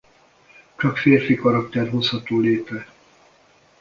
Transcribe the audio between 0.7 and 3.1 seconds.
Csak férfi karakter hozható létre.